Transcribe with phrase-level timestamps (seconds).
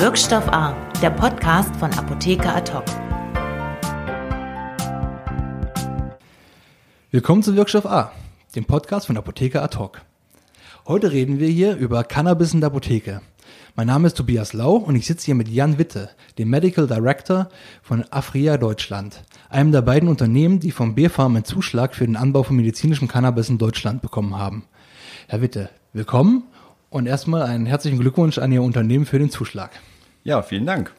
[0.00, 2.72] Wirkstoff A, der Podcast von Apotheker Ad
[7.10, 8.10] Willkommen zu Wirkstoff A,
[8.56, 9.76] dem Podcast von Apotheker Ad
[10.86, 13.20] Heute reden wir hier über Cannabis in der Apotheke.
[13.76, 16.08] Mein Name ist Tobias Lau und ich sitze hier mit Jan Witte,
[16.38, 17.50] dem Medical Director
[17.82, 22.42] von Afria Deutschland, einem der beiden Unternehmen, die vom BfArM einen Zuschlag für den Anbau
[22.42, 24.64] von medizinischem Cannabis in Deutschland bekommen haben.
[25.28, 26.44] Herr Witte, willkommen
[26.90, 29.70] und erstmal einen herzlichen Glückwunsch an Ihr Unternehmen für den Zuschlag.
[30.22, 30.92] Ja, vielen Dank.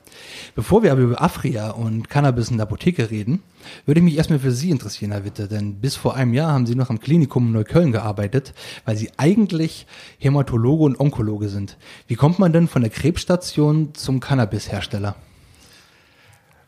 [0.55, 3.43] Bevor wir aber über Afria und Cannabis in der Apotheke reden,
[3.85, 6.65] würde ich mich erstmal für Sie interessieren, Herr Witte, denn bis vor einem Jahr haben
[6.65, 8.53] Sie noch am Klinikum in Neukölln gearbeitet,
[8.85, 9.85] weil Sie eigentlich
[10.17, 11.77] Hämatologe und Onkologe sind.
[12.07, 15.15] Wie kommt man denn von der Krebsstation zum Cannabishersteller?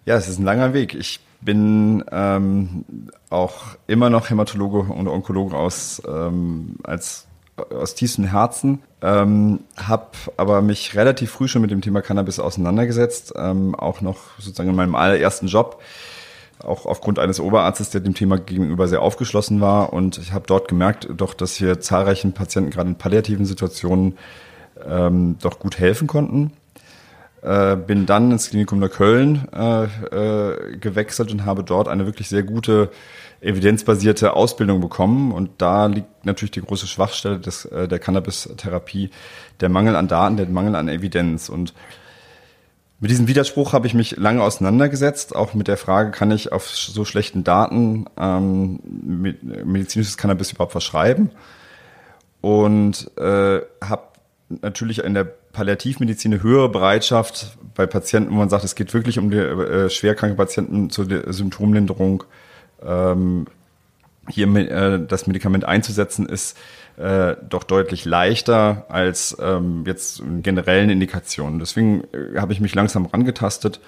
[0.05, 0.93] Ja, es ist ein langer Weg.
[0.93, 2.85] Ich bin ähm,
[3.31, 10.07] auch immer noch Hämatologe und Onkologe aus ähm, als aus tiefstem Herzen, ähm, habe
[10.37, 14.75] aber mich relativ früh schon mit dem Thema Cannabis auseinandergesetzt, ähm, auch noch sozusagen in
[14.75, 15.81] meinem allerersten Job,
[16.63, 20.67] auch aufgrund eines Oberarztes, der dem Thema gegenüber sehr aufgeschlossen war und ich habe dort
[20.67, 24.17] gemerkt, doch, dass hier zahlreichen Patienten gerade in palliativen Situationen
[24.87, 26.51] ähm, doch gut helfen konnten.
[27.43, 32.29] Äh, bin dann ins Klinikum der Köln äh, äh, gewechselt und habe dort eine wirklich
[32.29, 32.89] sehr gute
[33.41, 35.33] evidenzbasierte Ausbildung bekommen.
[35.33, 39.09] Und da liegt natürlich die große Schwachstelle des, äh, der Cannabis-Therapie,
[39.59, 41.49] der Mangel an Daten, der Mangel an Evidenz.
[41.49, 41.73] Und
[43.01, 46.69] mit diesem Widerspruch habe ich mich lange auseinandergesetzt, auch mit der Frage, kann ich auf
[46.69, 48.79] so schlechten Daten ähm,
[49.65, 51.31] medizinisches Cannabis überhaupt verschreiben?
[52.39, 54.03] Und äh, habe
[54.61, 59.17] natürlich in der Palliativmedizin eine höhere Bereitschaft bei Patienten, wo man sagt, es geht wirklich
[59.19, 62.23] um die äh, schwerkranke Patienten zur Symptomlinderung
[62.85, 63.45] ähm,
[64.29, 66.57] hier äh, das Medikament einzusetzen, ist
[66.97, 71.59] äh, doch deutlich leichter als ähm, jetzt in generellen Indikationen.
[71.59, 73.79] Deswegen äh, habe ich mich langsam rangetastet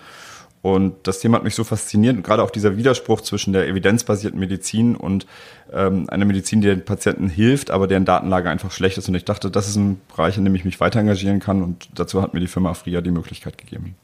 [0.66, 4.96] und das Thema hat mich so fasziniert, gerade auch dieser Widerspruch zwischen der evidenzbasierten Medizin
[4.96, 5.28] und
[5.72, 9.08] ähm, einer Medizin, die den Patienten hilft, aber deren Datenlage einfach schlecht ist.
[9.08, 11.62] Und ich dachte, das ist ein Bereich, in dem ich mich weiter engagieren kann.
[11.62, 13.96] Und dazu hat mir die Firma Afria die Möglichkeit gegeben.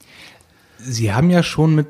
[0.77, 1.87] Sie haben ja schon mit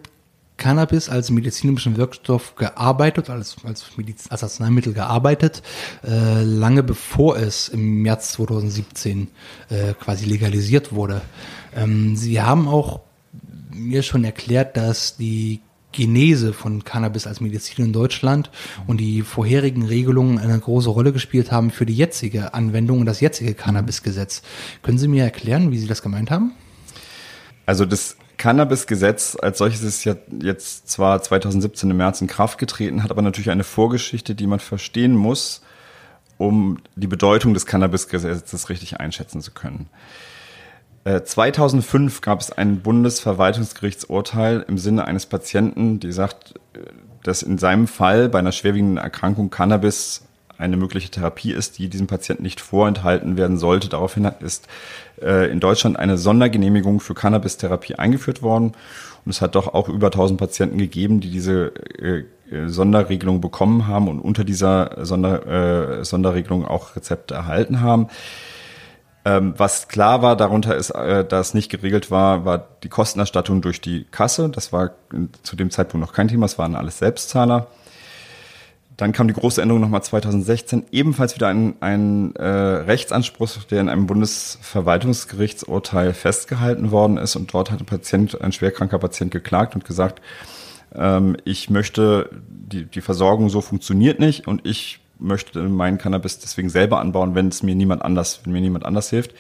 [0.56, 5.63] Cannabis als medizinischen Wirkstoff gearbeitet, als, als, Mediz als Arzneimittel gearbeitet,
[6.01, 9.28] äh, lange bevor es im März 2017
[9.67, 11.23] äh, quasi legalisiert wurde.
[11.75, 13.01] Ähm, Sie haben auch
[13.74, 15.62] mir schon erklärt, dass die
[15.92, 18.50] Genese von Cannabis als Medizin in Deutschland
[18.88, 23.20] und die vorherigen Regelungen eine große Rolle gespielt haben für die jetzige Anwendung und das
[23.20, 24.42] jetzige Cannabisgesetz.
[24.84, 26.54] Können Sie mir erklären, wie Sie das gemeint haben?
[27.66, 33.03] Also das Cannabis-Gesetz als solches ist ja jetzt zwar 2017 im März in Kraft getreten,
[33.03, 35.62] hat aber natürlich eine Vorgeschichte, die man verstehen muss,
[36.38, 39.90] um die Bedeutung des Cannabis-Gesetzes richtig einschätzen zu können.
[41.03, 46.79] 2005 äh, gab es ein Bundesverwaltungsgerichtsurteil im Sinne eines Patienten, die sagt, äh,
[47.23, 50.25] dass in seinem Fall bei einer schwerwiegenden Erkrankung Cannabis
[50.57, 53.90] eine mögliche Therapie ist, die diesem Patienten nicht vorenthalten werden sollte.
[53.90, 54.67] Daraufhin ist
[55.19, 58.73] äh, in Deutschland eine Sondergenehmigung für Cannabis-Therapie eingeführt worden.
[59.25, 61.72] Und es hat doch auch über 1000 Patienten gegeben, die diese
[62.66, 68.07] Sonderregelung bekommen haben und unter dieser Sonder, Sonderregelung auch Rezepte erhalten haben.
[69.24, 73.80] Ähm, was klar war, darunter ist, äh, dass nicht geregelt war, war die Kostenerstattung durch
[73.80, 74.50] die Kasse.
[74.50, 74.92] Das war
[75.44, 77.68] zu dem Zeitpunkt noch kein Thema, es waren alles Selbstzahler.
[78.98, 83.90] Dann kam die große Änderung nochmal 2016, ebenfalls wieder ein, ein äh, Rechtsanspruch, der in
[83.90, 87.36] einem Bundesverwaltungsgerichtsurteil festgehalten worden ist.
[87.36, 90.22] Und dort hat ein Patient, ein schwerkranker Patient geklagt und gesagt,
[90.94, 96.70] ähm, ich möchte, die, die Versorgung so funktioniert nicht und ich möchte meinen Cannabis deswegen
[96.70, 99.34] selber anbauen, wenn es mir niemand anders, wenn mir niemand anders hilft.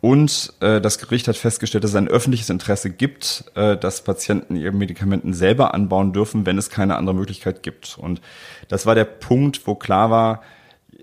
[0.00, 4.54] Und äh, das Gericht hat festgestellt, dass es ein öffentliches Interesse gibt, äh, dass Patienten
[4.54, 7.98] ihre Medikamenten selber anbauen dürfen, wenn es keine andere Möglichkeit gibt.
[7.98, 8.20] Und
[8.68, 10.42] das war der Punkt, wo klar war,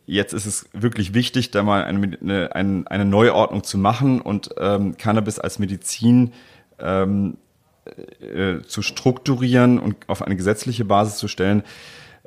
[0.06, 4.96] jetzt ist es wirklich wichtig, da mal eine, eine, eine Neuordnung zu machen und ähm,
[4.98, 6.34] Cannabis als Medizin
[6.80, 7.38] ähm,
[8.22, 11.64] äh, zu strukturieren und auf eine gesetzliche Basis zu stellen,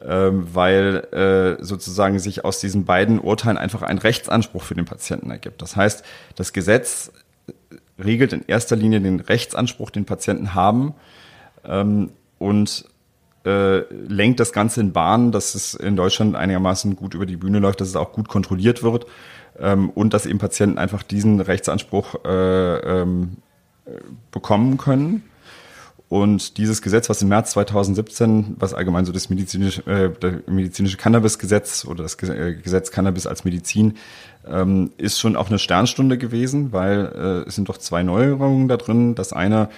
[0.00, 5.31] ähm, weil äh, sozusagen sich aus diesen beiden Urteilen einfach ein Rechtsanspruch für den Patienten
[5.31, 5.62] ergibt.
[5.62, 6.04] Das heißt,
[6.34, 7.12] das Gesetz
[7.98, 10.94] regelt in erster Linie den Rechtsanspruch, den Patienten haben
[11.64, 12.84] ähm, und
[13.46, 17.58] äh, lenkt das Ganze in Bahnen, dass es in Deutschland einigermaßen gut über die Bühne
[17.58, 19.06] läuft, dass es auch gut kontrolliert wird
[19.58, 23.38] ähm, und dass eben Patienten einfach diesen Rechtsanspruch äh, ähm,
[24.31, 25.22] bekommen können.
[26.08, 31.84] Und dieses Gesetz, was im März 2017, was allgemein so das medizinische, äh, medizinische Cannabis-Gesetz
[31.84, 33.96] oder das äh, Gesetz Cannabis als Medizin,
[34.46, 38.76] ähm, ist schon auch eine Sternstunde gewesen, weil äh, es sind doch zwei Neuerungen da
[38.76, 39.16] drin.
[39.16, 39.68] Das eine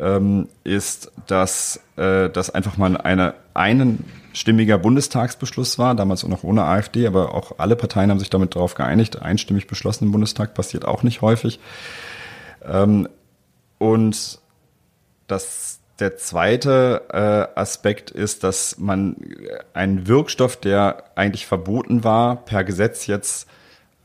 [0.00, 6.44] ähm, ist, dass äh, das einfach mal eine einen stimmiger Bundestagsbeschluss war, damals auch noch
[6.44, 9.20] ohne AfD, aber auch alle Parteien haben sich damit darauf geeinigt.
[9.20, 11.60] Einstimmig beschlossen im Bundestag passiert auch nicht häufig.
[12.64, 13.08] Ähm,
[13.78, 14.38] und
[15.32, 19.16] das, der zweite äh, Aspekt ist, dass man
[19.72, 23.48] einen Wirkstoff, der eigentlich verboten war, per Gesetz jetzt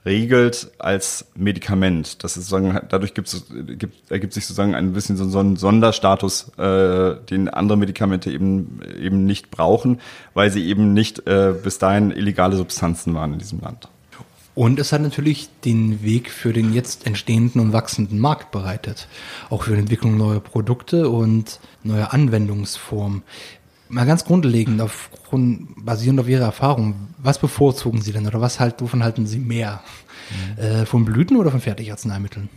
[0.06, 2.24] regelt als Medikament.
[2.24, 3.46] Das ist sozusagen, dadurch gibt es,
[3.78, 8.80] gibt, ergibt sich sozusagen ein bisschen so, so ein Sonderstatus, äh, den andere Medikamente eben,
[9.00, 10.00] eben nicht brauchen,
[10.34, 13.90] weil sie eben nicht äh, bis dahin illegale Substanzen waren in diesem Land.
[14.58, 19.08] Und es hat natürlich den Weg für den jetzt entstehenden und wachsenden Markt bereitet.
[19.52, 23.22] Auch für die Entwicklung neuer Produkte und neuer Anwendungsformen.
[23.88, 28.82] Mal ganz grundlegend, aufgrund, basierend auf Ihrer Erfahrung, was bevorzugen Sie denn oder was halt,
[28.82, 29.82] wovon halten Sie mehr?
[30.58, 30.64] Mhm.
[30.64, 32.50] Äh, von Blüten oder von Fertigarzneimitteln?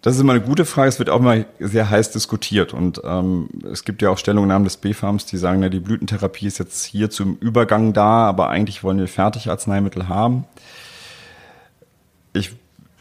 [0.00, 0.88] Das ist immer eine gute Frage.
[0.88, 2.72] Es wird auch mal sehr heiß diskutiert.
[2.72, 6.56] Und ähm, es gibt ja auch Stellungnahmen des B-Farms, die sagen, na, die Blütentherapie ist
[6.56, 10.46] jetzt hier zum Übergang da, aber eigentlich wollen wir Fertigarzneimittel haben
[12.32, 12.52] ich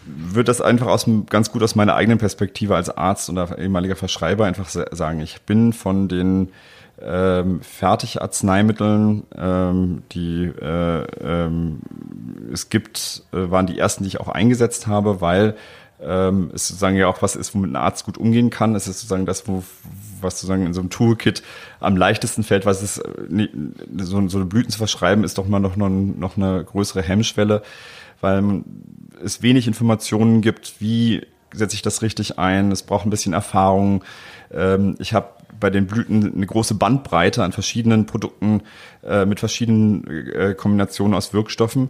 [0.06, 4.45] würde das einfach aus, ganz gut aus meiner eigenen Perspektive als Arzt oder ehemaliger Verschreiber
[4.45, 5.19] einfach sagen.
[5.19, 6.50] Ich bin von den
[7.01, 11.79] ähm, Fertigarzneimitteln, ähm, die äh, ähm,
[12.51, 15.56] es gibt, äh, waren die ersten, die ich auch eingesetzt habe, weil
[16.01, 18.75] ähm, es sozusagen ja auch was ist, womit ein Arzt gut umgehen kann.
[18.75, 19.63] Es ist sozusagen das, wo,
[20.21, 21.44] was sozusagen in so einem Toolkit
[21.80, 23.47] am leichtesten fällt, was ist, äh,
[23.97, 27.63] so, so eine Blüten zu verschreiben, ist doch mal noch, noch, noch eine größere Hemmschwelle,
[28.22, 28.64] weil
[29.24, 32.72] es wenig Informationen gibt, wie setze ich das richtig ein.
[32.72, 34.04] Es braucht ein bisschen Erfahrung.
[34.52, 35.30] Ähm, ich habe
[35.60, 38.62] bei den Blüten eine große Bandbreite an verschiedenen Produkten
[39.04, 41.90] äh, mit verschiedenen äh, Kombinationen aus Wirkstoffen.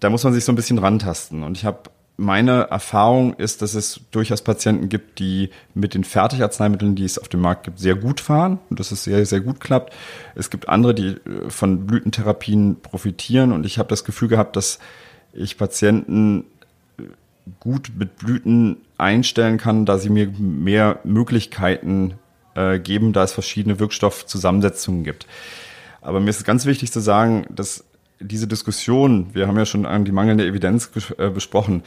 [0.00, 1.44] Da muss man sich so ein bisschen rantasten.
[1.44, 6.94] Und ich habe meine Erfahrung ist, dass es durchaus Patienten gibt, die mit den Fertigarzneimitteln,
[6.94, 9.60] die es auf dem Markt gibt, sehr gut fahren und dass es sehr, sehr gut
[9.60, 9.94] klappt.
[10.34, 14.78] Es gibt andere, die äh, von Blütentherapien profitieren und ich habe das Gefühl gehabt, dass
[15.32, 16.44] ich Patienten
[17.60, 22.14] gut mit Blüten einstellen kann, da sie mir mehr Möglichkeiten
[22.54, 25.26] äh, geben, da es verschiedene Wirkstoffzusammensetzungen gibt.
[26.00, 27.84] Aber mir ist ganz wichtig zu sagen, dass
[28.20, 31.82] diese Diskussion, wir haben ja schon an die mangelnde Evidenz äh, besprochen,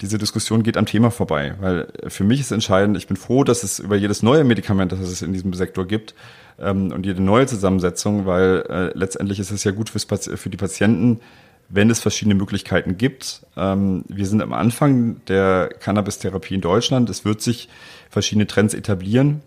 [0.00, 3.62] diese Diskussion geht am Thema vorbei, weil für mich ist entscheidend, ich bin froh, dass
[3.62, 6.14] es über jedes neue Medikament, das es in diesem Sektor gibt,
[6.58, 10.56] ähm, und jede neue Zusammensetzung, weil äh, letztendlich ist es ja gut fürs, für die
[10.56, 11.20] Patienten,
[11.68, 13.44] wenn es verschiedene Möglichkeiten gibt.
[13.56, 17.10] Ähm, wir sind am Anfang der Cannabis-Therapie in Deutschland.
[17.10, 17.68] Es wird sich
[18.10, 19.42] verschiedene Trends etablieren.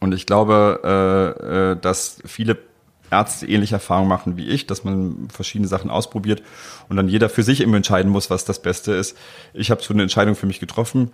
[0.00, 2.56] Und ich glaube, äh, äh, dass viele
[3.10, 6.42] Ärzte ähnliche Erfahrungen machen wie ich, dass man verschiedene Sachen ausprobiert
[6.88, 9.16] und dann jeder für sich eben entscheiden muss, was das Beste ist.
[9.54, 11.10] Ich habe so eine Entscheidung für mich getroffen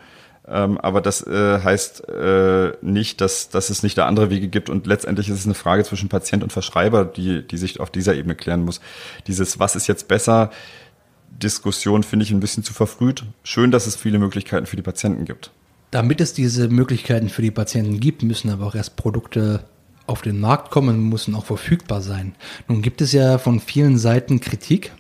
[0.49, 4.71] ähm, aber das äh, heißt äh, nicht, dass, dass es nicht da andere Wege gibt.
[4.71, 8.15] Und letztendlich ist es eine Frage zwischen Patient und Verschreiber, die, die sich auf dieser
[8.15, 8.81] Ebene klären muss.
[9.27, 10.51] Dieses, was ist jetzt besser?
[11.31, 13.25] Diskussion finde ich ein bisschen zu verfrüht.
[13.43, 15.51] Schön, dass es viele Möglichkeiten für die Patienten gibt.
[15.91, 19.65] Damit es diese Möglichkeiten für die Patienten gibt, müssen aber auch erst Produkte
[20.07, 22.35] auf den Markt kommen, müssen auch verfügbar sein.
[22.69, 24.93] Nun gibt es ja von vielen Seiten Kritik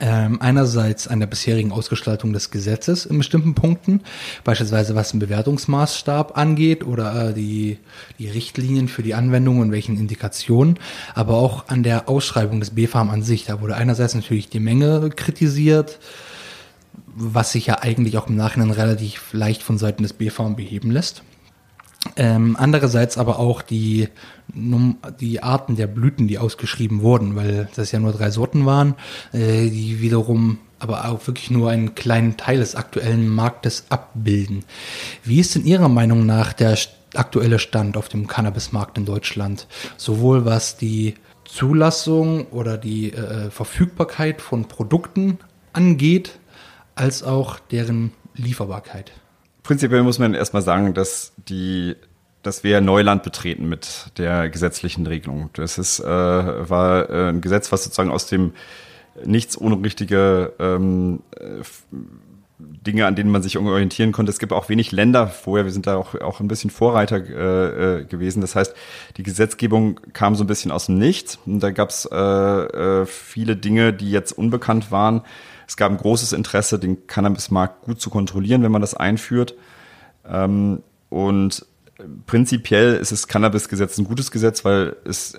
[0.00, 4.00] ähm, einerseits an der bisherigen Ausgestaltung des Gesetzes in bestimmten Punkten,
[4.44, 7.78] beispielsweise was den Bewertungsmaßstab angeht oder äh, die,
[8.18, 10.78] die Richtlinien für die Anwendung und welchen Indikationen,
[11.14, 13.44] aber auch an der Ausschreibung des BfArM an sich.
[13.44, 15.98] Da wurde einerseits natürlich die Menge kritisiert,
[17.14, 21.22] was sich ja eigentlich auch im Nachhinein relativ leicht von Seiten des BfArM beheben lässt.
[22.16, 24.08] Ähm, andererseits aber auch die,
[24.54, 28.94] die Arten der Blüten, die ausgeschrieben wurden, weil das ja nur drei Sorten waren,
[29.32, 34.64] äh, die wiederum aber auch wirklich nur einen kleinen Teil des aktuellen Marktes abbilden.
[35.22, 36.76] Wie ist in Ihrer Meinung nach der
[37.14, 39.68] aktuelle Stand auf dem Cannabismarkt in Deutschland?
[39.96, 45.38] Sowohl was die Zulassung oder die äh, Verfügbarkeit von Produkten
[45.72, 46.38] angeht,
[46.96, 49.12] als auch deren Lieferbarkeit.
[49.62, 51.96] Prinzipiell muss man erstmal sagen, dass die
[52.42, 55.50] dass wir Neuland betreten mit der gesetzlichen Regelung.
[55.52, 58.52] Das ist, äh, war äh, ein Gesetz, was sozusagen aus dem
[59.24, 61.62] nichts ohne richtige ähm, äh,
[62.58, 64.30] Dinge, an denen man sich orientieren konnte.
[64.30, 65.64] Es gibt auch wenig Länder vorher.
[65.64, 68.40] Wir sind da auch, auch ein bisschen Vorreiter äh, äh, gewesen.
[68.40, 68.74] Das heißt,
[69.16, 71.38] die Gesetzgebung kam so ein bisschen aus dem Nichts.
[71.44, 75.22] Und da gab es äh, äh, viele Dinge, die jetzt unbekannt waren.
[75.66, 79.54] Es gab ein großes Interesse, den Cannabismarkt gut zu kontrollieren, wenn man das einführt.
[80.28, 81.66] Ähm, und
[82.26, 85.36] prinzipiell ist das Cannabis-Gesetz ein gutes Gesetz, weil es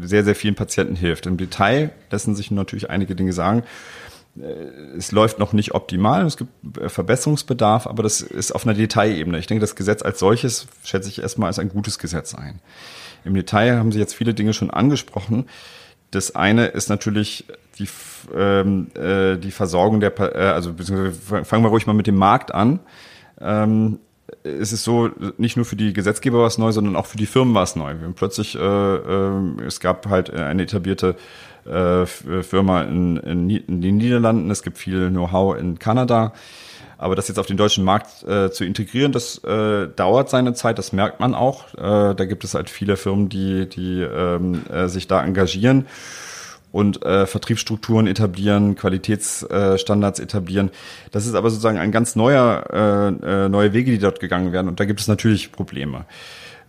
[0.00, 1.26] sehr, sehr vielen Patienten hilft.
[1.26, 3.62] Im Detail lassen sich natürlich einige Dinge sagen.
[4.36, 4.42] Äh,
[4.96, 9.38] es läuft noch nicht optimal, es gibt äh, Verbesserungsbedarf, aber das ist auf einer Detailebene.
[9.38, 12.60] Ich denke, das Gesetz als solches schätze ich erstmal als ein gutes Gesetz ein.
[13.24, 15.46] Im Detail haben Sie jetzt viele Dinge schon angesprochen.
[16.14, 17.44] Das eine ist natürlich
[17.78, 17.88] die,
[18.34, 22.54] ähm, äh, die Versorgung der, äh, also beziehungsweise fangen wir ruhig mal mit dem Markt
[22.54, 22.80] an.
[23.40, 23.98] Ähm,
[24.42, 27.26] es ist so, nicht nur für die Gesetzgeber war es neu, sondern auch für die
[27.26, 27.94] Firmen war es neu.
[28.00, 31.16] Wir plötzlich, äh, äh, es gab halt eine etablierte
[31.66, 36.32] äh, Firma in, in, in, den Niederlanden, es gibt viel Know-how in Kanada.
[36.98, 40.78] Aber das jetzt auf den deutschen Markt äh, zu integrieren, das äh, dauert seine Zeit,
[40.78, 41.74] das merkt man auch.
[41.74, 45.86] Äh, da gibt es halt viele Firmen, die, die ähm, äh, sich da engagieren
[46.74, 50.70] und äh, Vertriebsstrukturen etablieren, Qualitätsstandards äh, etablieren.
[51.12, 52.64] Das ist aber sozusagen ein ganz neuer,
[53.22, 54.66] äh, äh, neue Wege, die dort gegangen werden.
[54.66, 56.04] Und da gibt es natürlich Probleme.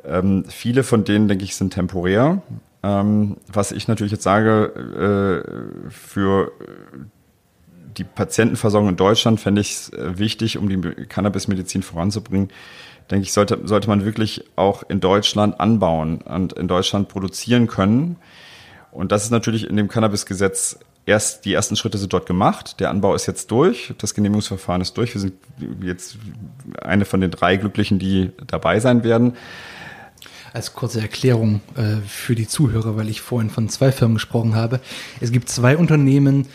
[0.04, 2.44] Ähm, viele von denen, denke ich, sind temporär.
[2.84, 6.52] Ähm, was ich natürlich jetzt sage, äh, für
[7.98, 12.50] die Patientenversorgung in Deutschland fände ich äh, wichtig, um die Cannabismedizin voranzubringen,
[13.10, 18.18] denke ich, sollte, sollte man wirklich auch in Deutschland anbauen und in Deutschland produzieren können.
[18.92, 22.80] Und das ist natürlich in dem Cannabisgesetz erst, die ersten Schritte sind dort gemacht.
[22.80, 23.94] Der Anbau ist jetzt durch.
[23.98, 25.14] Das Genehmigungsverfahren ist durch.
[25.14, 25.34] Wir sind
[25.82, 26.18] jetzt
[26.82, 29.36] eine von den drei Glücklichen, die dabei sein werden.
[30.54, 34.80] Als kurze Erklärung äh, für die Zuhörer, weil ich vorhin von zwei Firmen gesprochen habe.
[35.20, 36.48] Es gibt zwei Unternehmen,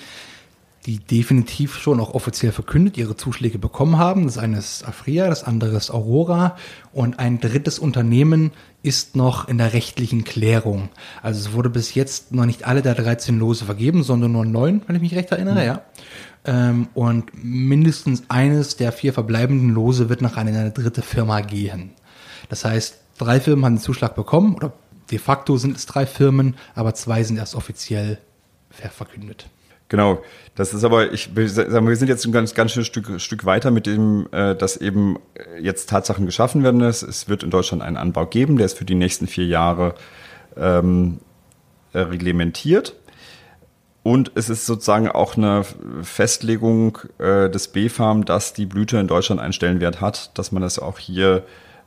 [0.87, 4.25] die definitiv schon auch offiziell verkündet ihre Zuschläge bekommen haben.
[4.25, 6.57] Das eine ist Afria, das andere ist Aurora
[6.93, 10.89] und ein drittes Unternehmen ist noch in der rechtlichen Klärung.
[11.23, 14.81] Also es wurde bis jetzt noch nicht alle der 13 Lose vergeben, sondern nur neun,
[14.87, 15.67] wenn ich mich recht erinnere, mhm.
[15.67, 15.83] ja.
[16.43, 21.91] Ähm, und mindestens eines der vier verbleibenden Lose wird nach einer dritte Firma gehen.
[22.49, 24.73] Das heißt, drei Firmen haben den Zuschlag bekommen oder
[25.11, 28.19] de facto sind es drei Firmen, aber zwei sind erst offiziell
[28.71, 29.51] verkündet.
[29.91, 30.23] Genau,
[30.55, 33.73] das ist aber, ich sagen, wir sind jetzt ein ganz, ganz schönes Stück, Stück weiter
[33.73, 35.19] mit dem, äh, dass eben
[35.61, 36.81] jetzt Tatsachen geschaffen werden.
[36.81, 39.97] Es wird in Deutschland einen Anbau geben, der ist für die nächsten vier Jahre
[40.57, 41.19] ähm,
[41.93, 42.95] äh, reglementiert.
[44.05, 45.65] Und es ist sozusagen auch eine
[46.03, 50.79] Festlegung äh, des B-Farm, dass die Blüte in Deutschland einen Stellenwert hat, dass man das
[50.79, 51.43] auch hier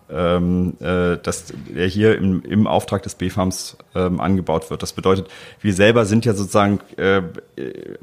[0.10, 4.82] ähm, äh, dass er hier im, im Auftrag des B-Farms ähm, angebaut wird.
[4.82, 5.28] Das bedeutet,
[5.62, 7.22] wir selber sind ja sozusagen äh,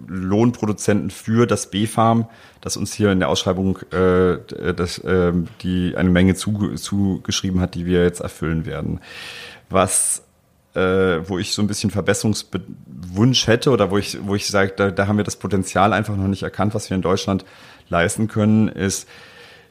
[0.07, 2.29] Lohnproduzenten für das B-Farm,
[2.61, 4.39] das uns hier in der Ausschreibung äh,
[4.75, 9.01] das, äh, die eine Menge zu, zugeschrieben hat, die wir jetzt erfüllen werden.
[9.69, 10.25] Was
[10.75, 14.91] äh, wo ich so ein bisschen Verbesserungswunsch hätte oder wo ich, wo ich sage, da,
[14.91, 17.45] da haben wir das Potenzial einfach noch nicht erkannt, was wir in Deutschland
[17.89, 19.09] leisten können, ist,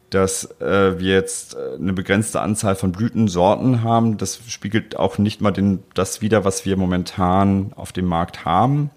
[0.09, 4.17] dass äh, wir jetzt äh, eine begrenzte Anzahl von Blütensorten haben.
[4.17, 8.89] Das spiegelt auch nicht mal den, das wider, was wir momentan auf dem Markt haben.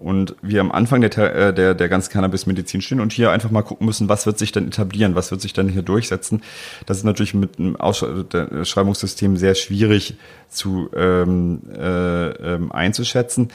[0.00, 3.60] Und wir am Anfang der, äh, der, der ganzen Cannabis-Medizin stehen und hier einfach mal
[3.62, 6.42] gucken müssen, was wird sich denn etablieren, was wird sich denn hier durchsetzen.
[6.86, 10.16] Das ist natürlich mit einem Ausschreibungssystem sehr schwierig
[10.48, 13.50] zu ähm, äh, ähm, einzuschätzen.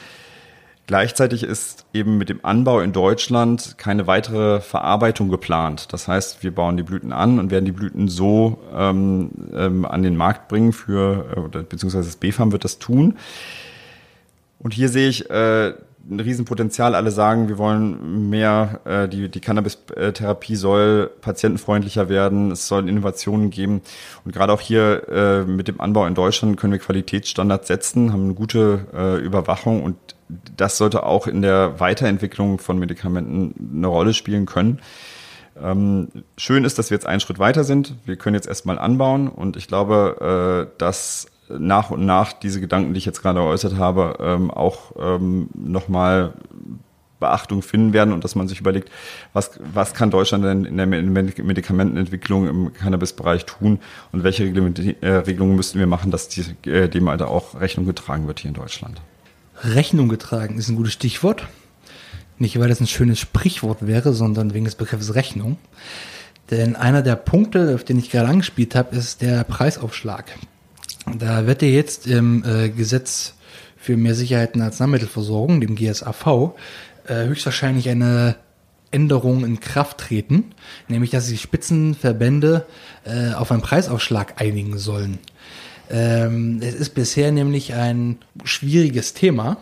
[0.86, 5.92] Gleichzeitig ist eben mit dem Anbau in Deutschland keine weitere Verarbeitung geplant.
[5.92, 10.04] Das heißt, wir bauen die Blüten an und werden die Blüten so ähm, ähm, an
[10.04, 13.18] den Markt bringen für, äh, oder, beziehungsweise das BFAM wird das tun.
[14.60, 15.74] Und hier sehe ich äh,
[16.08, 16.94] ein Riesenpotenzial.
[16.94, 23.50] Alle sagen, wir wollen mehr, äh, die, die Cannabis-Therapie soll patientenfreundlicher werden, es soll Innovationen
[23.50, 23.82] geben.
[24.24, 28.24] Und gerade auch hier äh, mit dem Anbau in Deutschland können wir Qualitätsstandards setzen, haben
[28.24, 34.14] eine gute äh, Überwachung und das sollte auch in der Weiterentwicklung von Medikamenten eine Rolle
[34.14, 34.80] spielen können.
[35.62, 37.94] Ähm, schön ist, dass wir jetzt einen Schritt weiter sind.
[38.04, 42.92] Wir können jetzt erstmal anbauen und ich glaube, äh, dass nach und nach diese Gedanken,
[42.92, 46.34] die ich jetzt gerade äußert habe, ähm, auch ähm, nochmal
[47.20, 48.90] Beachtung finden werden und dass man sich überlegt,
[49.32, 53.80] was, was kann Deutschland denn in der Medikamentenentwicklung im Cannabis-Bereich tun
[54.12, 58.26] und welche äh, Regelungen müssten wir machen, dass die, äh, dem Alter auch Rechnung getragen
[58.26, 59.00] wird hier in Deutschland.
[59.62, 61.46] Rechnung getragen ist ein gutes Stichwort.
[62.38, 65.56] Nicht, weil das ein schönes Sprichwort wäre, sondern wegen des Begriffs Rechnung.
[66.50, 70.26] Denn einer der Punkte, auf den ich gerade angespielt habe, ist der Preisaufschlag.
[71.18, 73.34] Da wird ja jetzt im äh, Gesetz
[73.76, 76.54] für mehr Sicherheit in Arzneimittelversorgung, dem GSAV,
[77.06, 78.36] äh, höchstwahrscheinlich eine
[78.90, 80.52] Änderung in Kraft treten,
[80.88, 82.66] nämlich dass sich Spitzenverbände
[83.04, 85.18] äh, auf einen Preisaufschlag einigen sollen.
[85.90, 89.58] Ähm, es ist bisher nämlich ein schwieriges Thema,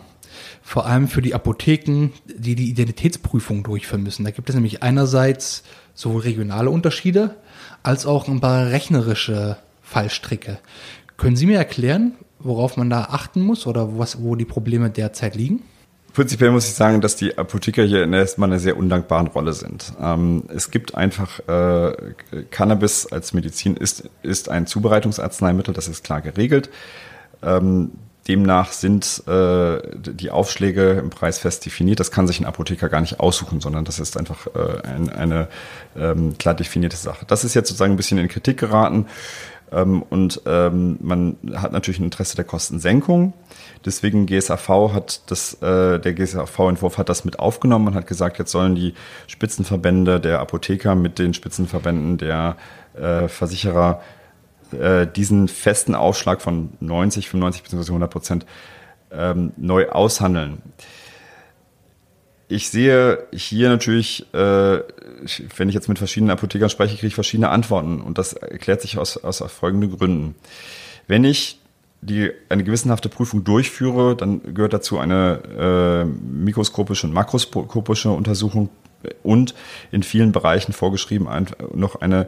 [0.61, 4.25] vor allem für die Apotheken, die die Identitätsprüfung durchführen müssen.
[4.25, 5.63] Da gibt es nämlich einerseits
[5.93, 7.35] sowohl regionale Unterschiede
[7.83, 10.57] als auch ein paar rechnerische Fallstricke.
[11.17, 15.35] Können Sie mir erklären, worauf man da achten muss oder was, wo die Probleme derzeit
[15.35, 15.61] liegen?
[16.15, 19.91] Prinzipiell muss ich sagen, dass die Apotheker hier erstmal eine sehr undankbaren Rolle sind.
[20.01, 21.93] Ähm, es gibt einfach, äh,
[22.51, 26.69] Cannabis als Medizin ist, ist ein Zubereitungsarzneimittel, das ist klar geregelt.
[27.43, 27.91] Ähm,
[28.29, 31.99] demnach sind äh, die Aufschläge im Preis fest definiert.
[31.99, 35.49] Das kann sich ein Apotheker gar nicht aussuchen, sondern das ist einfach äh, ein, eine
[35.97, 37.25] ähm, klar definierte Sache.
[37.27, 39.07] Das ist jetzt sozusagen ein bisschen in Kritik geraten.
[39.71, 43.33] Ähm, und ähm, man hat natürlich ein Interesse der Kostensenkung.
[43.85, 48.51] Deswegen GSAV hat das, äh, der GSAV-Entwurf hat das mit aufgenommen und hat gesagt, jetzt
[48.51, 48.93] sollen die
[49.27, 52.57] Spitzenverbände der Apotheker mit den Spitzenverbänden der
[52.95, 54.01] äh, Versicherer
[54.71, 57.89] äh, diesen festen Aufschlag von 90, 95 bzw.
[57.89, 58.45] 100 Prozent
[59.11, 60.61] ähm, neu aushandeln.
[62.47, 64.79] Ich sehe hier natürlich, äh,
[65.57, 68.01] wenn ich jetzt mit verschiedenen Apothekern spreche, kriege ich verschiedene Antworten.
[68.01, 70.35] Und das erklärt sich aus, aus folgenden Gründen.
[71.07, 71.59] Wenn ich
[72.01, 78.69] die eine gewissenhafte Prüfung durchführe, dann gehört dazu eine äh, mikroskopische und makroskopische Untersuchung
[79.23, 79.55] und
[79.91, 81.27] in vielen Bereichen vorgeschrieben
[81.73, 82.27] noch eine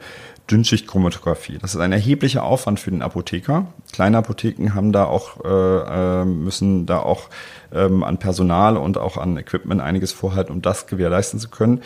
[0.50, 1.58] Dünnschichtchromatographie.
[1.62, 3.68] Das ist ein erheblicher Aufwand für den Apotheker.
[3.92, 7.30] Kleine Apotheken haben da auch, äh, äh, müssen da auch
[7.74, 11.82] ähm, an Personal und auch an Equipment einiges vorhalten, um das gewährleisten zu können.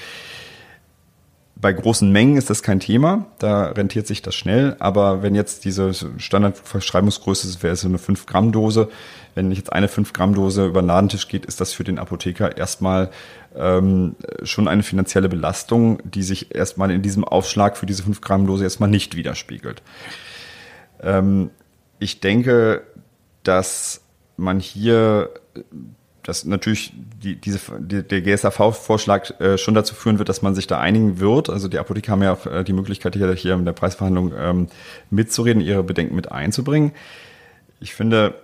[1.55, 5.63] Bei großen Mengen ist das kein Thema, da rentiert sich das schnell, aber wenn jetzt
[5.63, 8.89] diese Standardverschreibungsgröße wäre so eine 5-Gramm-Dose,
[9.35, 13.11] wenn jetzt eine 5-Gramm-Dose über den Ladentisch geht, ist das für den Apotheker erstmal
[13.55, 18.89] ähm, schon eine finanzielle Belastung, die sich erstmal in diesem Aufschlag für diese 5-Gramm-Dose erstmal
[18.89, 19.81] nicht widerspiegelt.
[21.01, 21.49] Ähm,
[21.99, 22.83] ich denke,
[23.43, 24.01] dass
[24.37, 25.29] man hier
[26.23, 26.93] dass natürlich
[27.23, 31.19] die, diese, die, der GSAV-Vorschlag äh, schon dazu führen wird, dass man sich da einigen
[31.19, 31.49] wird.
[31.49, 34.67] Also die Apotheker haben ja auch äh, die Möglichkeit, hier, hier in der Preisverhandlung ähm,
[35.09, 36.91] mitzureden, ihre Bedenken mit einzubringen.
[37.79, 38.35] Ich finde,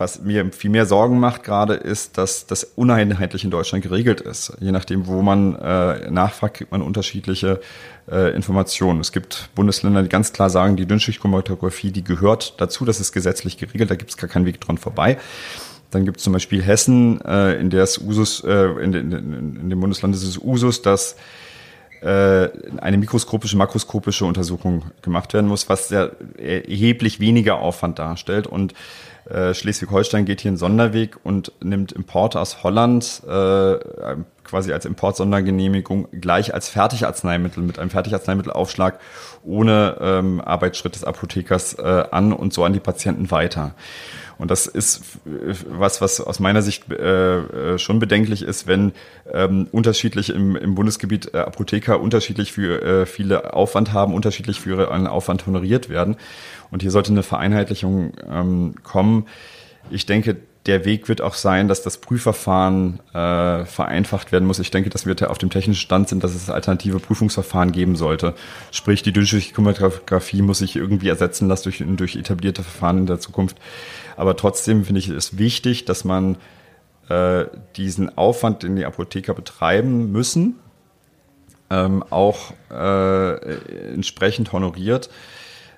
[0.00, 4.56] was mir viel mehr Sorgen macht gerade, ist, dass das uneinheitlich in Deutschland geregelt ist.
[4.58, 7.60] Je nachdem, wo man äh, nachfragt, kriegt man unterschiedliche
[8.10, 9.00] äh, Informationen.
[9.00, 13.58] Es gibt Bundesländer, die ganz klar sagen, die Dünnschichtchromatographie, die gehört dazu, das ist gesetzlich
[13.58, 15.18] geregelt, da gibt es gar keinen Weg dran vorbei.
[15.90, 19.68] Dann gibt es zum Beispiel Hessen, äh, in der es Usus, äh, in, in, in,
[19.68, 21.16] dem Bundesland ist es Usus, dass
[22.02, 28.46] eine mikroskopische, makroskopische Untersuchung gemacht werden muss, was sehr erheblich weniger Aufwand darstellt.
[28.46, 28.74] Und
[29.28, 33.76] äh, Schleswig-Holstein geht hier einen Sonderweg und nimmt Importe aus Holland äh,
[34.44, 38.98] quasi als Importsondergenehmigung gleich als Fertigarzneimittel mit einem Fertigarzneimittelaufschlag
[39.44, 43.74] ohne ähm, Arbeitsschritt des Apothekers äh, an und so an die Patienten weiter.
[44.40, 45.02] Und das ist
[45.68, 48.92] was, was aus meiner Sicht äh, schon bedenklich ist, wenn
[49.30, 54.70] ähm, unterschiedlich im, im Bundesgebiet äh, Apotheker unterschiedlich für äh, viele Aufwand haben, unterschiedlich für
[54.80, 56.16] ihren Aufwand honoriert werden.
[56.70, 59.26] Und hier sollte eine Vereinheitlichung ähm, kommen.
[59.90, 64.58] Ich denke, der Weg wird auch sein, dass das Prüfverfahren äh, vereinfacht werden muss.
[64.58, 68.34] Ich denke, dass wir auf dem technischen Stand sind, dass es alternative Prüfungsverfahren geben sollte.
[68.70, 73.56] Sprich, die Dünnschichtchromatographie muss sich irgendwie ersetzen lassen durch, durch etablierte Verfahren in der Zukunft.
[74.16, 76.36] Aber trotzdem finde ich es wichtig, dass man
[77.08, 77.46] äh,
[77.76, 80.56] diesen Aufwand, den die Apotheker betreiben müssen,
[81.70, 85.08] ähm, auch äh, entsprechend honoriert,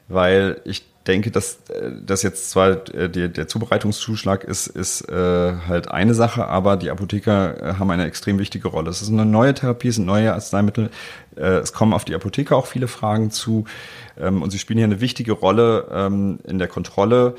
[0.08, 5.52] weil ich denke, dass äh, das jetzt zwar äh, der, der Zubereitungszuschlag ist, ist äh,
[5.68, 8.90] halt eine Sache, aber die Apotheker äh, haben eine extrem wichtige Rolle.
[8.90, 10.90] Es ist eine neue Therapie, es sind neue Arzneimittel.
[11.36, 13.64] Äh, es kommen auf die Apotheker auch viele Fragen zu
[14.18, 17.34] ähm, und sie spielen hier eine wichtige Rolle ähm, in der Kontrolle.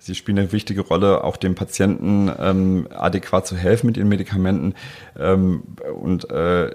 [0.00, 4.74] Sie spielen eine wichtige Rolle, auch dem Patienten ähm, adäquat zu helfen mit ihren Medikamenten.
[5.18, 5.64] Ähm,
[6.00, 6.70] und äh,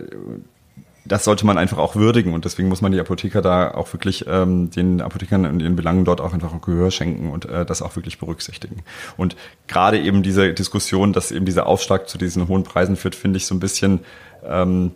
[1.05, 4.25] das sollte man einfach auch würdigen und deswegen muss man die Apotheker da auch wirklich
[4.27, 7.95] ähm, den Apothekern und ihren Belangen dort auch einfach Gehör schenken und äh, das auch
[7.95, 8.83] wirklich berücksichtigen.
[9.17, 9.35] Und
[9.67, 13.45] gerade eben diese Diskussion, dass eben dieser Aufschlag zu diesen hohen Preisen führt, finde ich
[13.45, 13.99] so ein bisschen
[14.45, 14.91] ähm,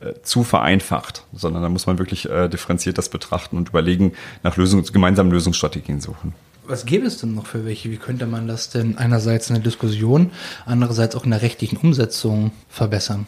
[0.00, 4.12] äh, zu vereinfacht, sondern da muss man wirklich äh, differenziert das betrachten und überlegen,
[4.42, 6.34] nach Lösung, gemeinsamen Lösungsstrategien suchen.
[6.66, 7.90] Was gäbe es denn noch für welche?
[7.90, 10.30] Wie könnte man das denn einerseits in der Diskussion,
[10.64, 13.26] andererseits auch in der rechtlichen Umsetzung verbessern?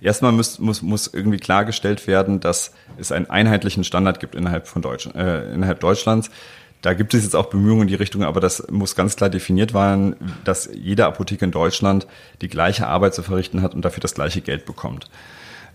[0.00, 4.82] Erstmal muss, muss, muss irgendwie klargestellt werden, dass es einen einheitlichen Standard gibt innerhalb von
[4.82, 6.30] Deutsch, äh, innerhalb Deutschlands.
[6.82, 9.74] Da gibt es jetzt auch Bemühungen in die Richtung, aber das muss ganz klar definiert
[9.74, 12.06] werden, dass jeder Apotheker in Deutschland
[12.40, 15.10] die gleiche Arbeit zu verrichten hat und dafür das gleiche Geld bekommt.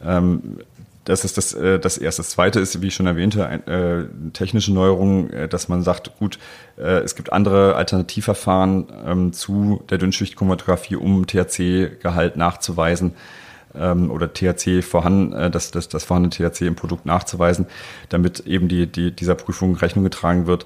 [0.04, 0.58] Ähm,
[1.06, 2.24] das ist das, äh, das erste.
[2.24, 6.18] Das zweite ist, wie ich schon erwähnte, ein, äh, technische Neuerungen, äh, dass man sagt,
[6.18, 6.40] gut,
[6.78, 13.14] äh, es gibt andere Alternativverfahren ähm, zu der Dünnschichtchromatographie, um THC-Gehalt nachzuweisen
[13.80, 17.66] ähm, oder THC vorhanden, äh, das, das, das vorhandene THC im Produkt nachzuweisen,
[18.10, 20.66] damit eben die, die, dieser Prüfung Rechnung getragen wird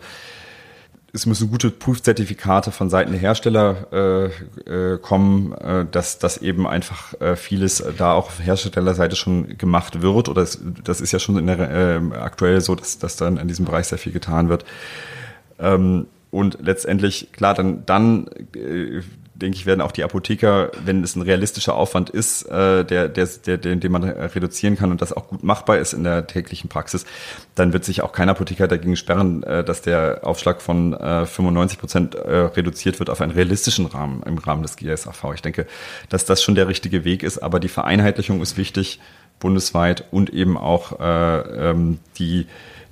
[1.13, 6.67] es müssen gute Prüfzertifikate von Seiten der Hersteller äh, äh, kommen, äh, dass, dass eben
[6.67, 10.30] einfach äh, vieles da auch auf Herstellerseite schon gemacht wird.
[10.30, 13.48] Oder es, das ist ja schon in der, äh, aktuell so, dass, dass dann in
[13.48, 14.65] diesem Bereich sehr viel getan wird.
[15.58, 19.02] Ähm, und letztendlich, klar, dann, dann äh,
[19.39, 23.28] denke ich, werden auch die Apotheker, wenn es ein realistischer Aufwand ist, äh, der, der,
[23.45, 26.69] der, den, den man reduzieren kann und das auch gut machbar ist in der täglichen
[26.69, 27.06] Praxis,
[27.56, 31.80] dann wird sich auch kein Apotheker dagegen sperren, äh, dass der Aufschlag von äh, 95
[31.80, 35.34] Prozent äh, reduziert wird auf einen realistischen Rahmen im Rahmen des GSAV.
[35.34, 35.65] Ich denke,
[36.10, 38.99] dass das schon der richtige Weg ist, aber die Vereinheitlichung ist wichtig
[39.39, 42.47] bundesweit und eben auch äh, ähm, die,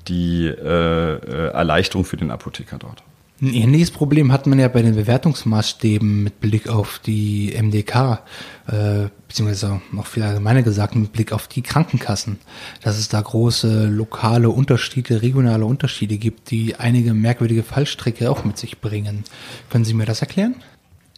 [0.08, 3.04] die äh, äh Erleichterung für den Apotheker dort.
[3.40, 8.24] Ein ähnliches Problem hat man ja bei den Bewertungsmaßstäben mit Blick auf die MDK,
[8.66, 12.40] äh, beziehungsweise noch viel allgemeiner gesagt mit Blick auf die Krankenkassen,
[12.82, 18.58] dass es da große lokale Unterschiede, regionale Unterschiede gibt, die einige merkwürdige Fallstricke auch mit
[18.58, 19.24] sich bringen.
[19.70, 20.56] Können Sie mir das erklären?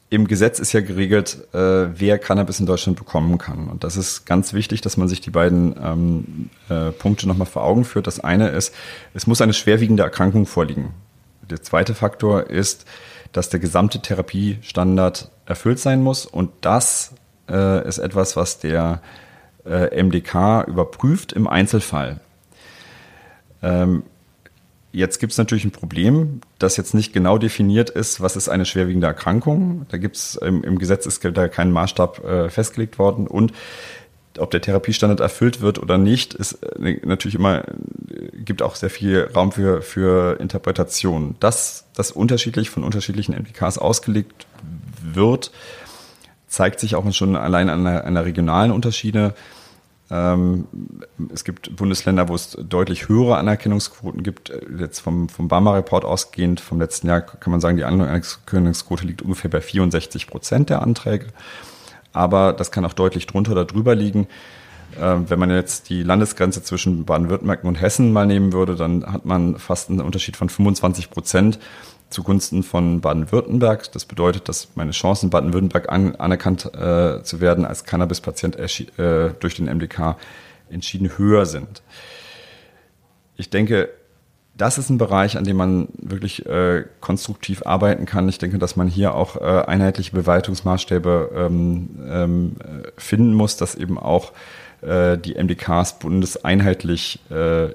[0.10, 3.70] Im Gesetz ist ja geregelt, äh, wer Cannabis in Deutschland bekommen kann.
[3.70, 7.64] Und das ist ganz wichtig, dass man sich die beiden ähm, äh, Punkte nochmal vor
[7.64, 8.08] Augen führt.
[8.08, 8.74] Das eine ist,
[9.14, 10.90] es muss eine schwerwiegende Erkrankung vorliegen.
[11.50, 12.86] Der zweite Faktor ist,
[13.32, 16.26] dass der gesamte Therapiestandard erfüllt sein muss.
[16.26, 17.14] Und das
[17.50, 19.02] äh, ist etwas, was der
[19.66, 22.20] äh, MDK überprüft im Einzelfall.
[23.62, 24.04] Ähm,
[24.92, 28.66] jetzt gibt es natürlich ein Problem, das jetzt nicht genau definiert ist, was ist eine
[28.66, 29.86] schwerwiegende Erkrankung.
[29.90, 33.54] Da gibt es im, im, Gesetz ist da kein Maßstab äh, festgelegt worden und
[34.38, 37.64] ob der Therapiestandard erfüllt wird oder nicht, ist äh, natürlich immer,
[38.34, 41.36] gibt auch sehr viel Raum für, für Interpretation.
[41.40, 44.46] Dass das unterschiedlich von unterschiedlichen MDKs ausgelegt
[45.02, 45.52] wird,
[46.48, 49.34] zeigt sich auch schon allein an einer, einer regionalen Unterschiede.
[50.12, 50.68] Ähm,
[51.32, 54.52] es gibt Bundesländer, wo es deutlich höhere Anerkennungsquoten gibt.
[54.78, 59.52] Jetzt vom, vom Barmer-Report ausgehend vom letzten Jahr kann man sagen, die Anerkennungsquote liegt ungefähr
[59.52, 61.28] bei 64 Prozent der Anträge
[62.20, 64.28] aber das kann auch deutlich drunter oder drüber liegen.
[65.00, 69.26] Ähm, wenn man jetzt die Landesgrenze zwischen Baden-Württemberg und Hessen mal nehmen würde, dann hat
[69.26, 71.60] man fast einen Unterschied von 25 Prozent
[72.10, 73.92] zugunsten von Baden-Württemberg.
[73.94, 79.56] Das bedeutet, dass meine Chancen, Baden-Württemberg an, anerkannt äh, zu werden als Cannabis-Patient äh, durch
[79.56, 80.18] den MDK
[80.70, 81.84] entschieden höher sind.
[83.38, 83.90] Ich denke,
[84.60, 88.28] das ist ein Bereich, an dem man wirklich äh, konstruktiv arbeiten kann.
[88.28, 92.56] Ich denke, dass man hier auch äh, einheitliche Bewertungsmaßstäbe ähm, ähm,
[92.98, 94.34] finden muss, dass eben auch
[94.82, 97.70] äh, die MDKs bundeseinheitlich, äh,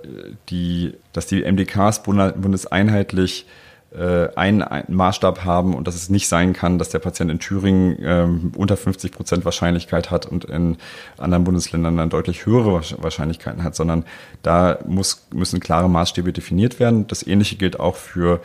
[0.51, 3.64] die, dass die MDKs bundeseinheitlich äh,
[4.01, 7.97] einen, einen Maßstab haben und dass es nicht sein kann, dass der Patient in Thüringen
[8.03, 10.77] ähm, unter 50 Prozent Wahrscheinlichkeit hat und in
[11.17, 14.05] anderen Bundesländern dann deutlich höhere Wahrscheinlichkeiten hat, sondern
[14.43, 17.07] da muss, müssen klare Maßstäbe definiert werden.
[17.07, 18.41] Das Ähnliche gilt auch für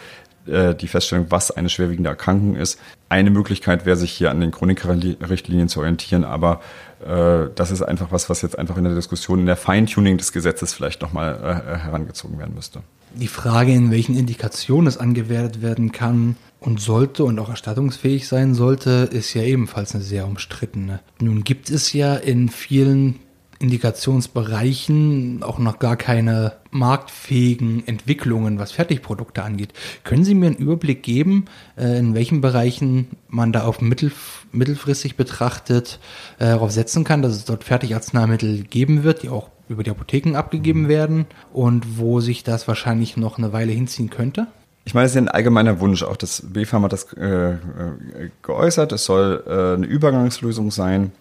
[0.46, 2.80] äh, die Feststellung, was eine schwerwiegende Erkrankung ist.
[3.10, 6.62] Eine Möglichkeit wäre, sich hier an den Chronikerrichtlinien zu orientieren, aber
[7.06, 10.32] äh, das ist einfach was, was jetzt einfach in der Diskussion, in der Feintuning des
[10.32, 12.82] Gesetzes vielleicht nochmal äh, herangezogen werden müsste
[13.16, 18.54] die Frage, in welchen Indikationen es angewendet werden kann und sollte und auch erstattungsfähig sein
[18.54, 21.00] sollte, ist ja ebenfalls eine sehr umstrittene.
[21.20, 23.20] Nun gibt es ja in vielen
[23.60, 29.74] Indikationsbereichen auch noch gar keine marktfähigen Entwicklungen, was Fertigprodukte angeht.
[30.06, 31.46] Können Sie mir einen Überblick geben,
[31.78, 34.14] äh, in welchen Bereichen man da auf mittel,
[34.54, 36.00] mittelfristig betrachtet
[36.40, 40.36] äh, darauf setzen kann, dass es dort Fertigarzneimittel geben wird, die auch über die Apotheken
[40.36, 44.48] abgegeben werden und wo sich das wahrscheinlich noch eine Weile hinziehen könnte?
[44.84, 46.04] Ich meine, es ist ein allgemeiner Wunsch.
[46.04, 47.58] Auch das BfArM hat das äh,
[48.42, 48.92] geäußert.
[48.92, 51.12] Es soll äh, eine Übergangslösung sein.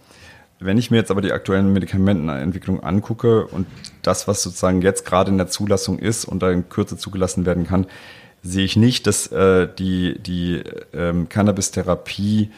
[0.61, 3.67] Wenn ich mir jetzt aber die aktuellen Medikamentenentwicklungen angucke und
[4.03, 7.65] das, was sozusagen jetzt gerade in der Zulassung ist und da in Kürze zugelassen werden
[7.65, 7.87] kann,
[8.43, 10.63] sehe ich nicht, dass äh, die, die
[10.95, 12.51] ähm, Cannabis-Therapie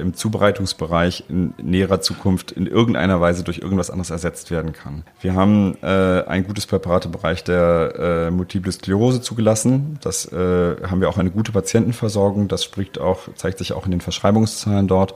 [0.00, 5.04] im Zubereitungsbereich in näherer Zukunft in irgendeiner Weise durch irgendwas anderes ersetzt werden kann.
[5.20, 9.98] Wir haben äh, ein gutes Präparat im Bereich der äh, Multiple Sklerose zugelassen.
[10.02, 12.48] Das äh, haben wir auch eine gute Patientenversorgung.
[12.48, 15.14] Das spricht auch, zeigt sich auch in den Verschreibungszahlen dort.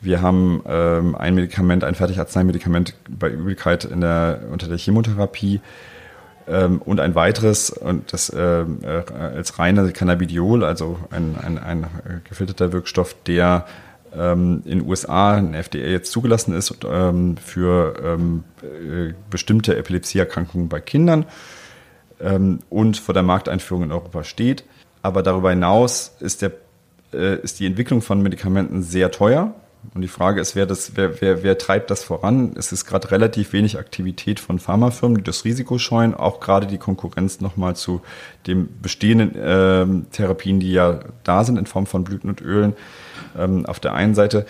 [0.00, 2.60] Wir haben ähm, ein Medikament, ein Fertigarzneimittel
[3.08, 5.60] bei Übelkeit in der, unter der Chemotherapie
[6.46, 11.86] ähm, und ein weiteres, und das äh, äh, als reine Cannabidiol, also ein, ein, ein
[12.28, 13.66] gefilterter Wirkstoff, der
[14.16, 20.68] ähm, in den USA ein FDA jetzt zugelassen ist ähm, für ähm, äh, bestimmte Epilepsieerkrankungen
[20.68, 21.26] bei Kindern
[22.20, 24.64] ähm, und vor der Markteinführung in Europa steht.
[25.02, 26.52] Aber darüber hinaus ist, der,
[27.12, 29.54] äh, ist die Entwicklung von Medikamenten sehr teuer.
[29.92, 32.54] Und die Frage ist, wer, das, wer, wer, wer treibt das voran?
[32.56, 36.78] Es ist gerade relativ wenig Aktivität von Pharmafirmen, die das Risiko scheuen, auch gerade die
[36.78, 38.00] Konkurrenz nochmal zu
[38.46, 42.74] den bestehenden äh, Therapien, die ja da sind in Form von Blüten und Ölen
[43.38, 44.46] ähm, auf der einen Seite.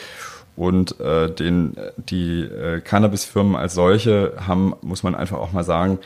[0.56, 5.98] Und äh, den, die äh, Cannabisfirmen als solche haben, muss man einfach auch mal sagen,